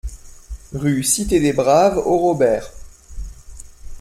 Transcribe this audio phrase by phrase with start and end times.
[0.73, 2.71] Rue Cité des Braves au Robert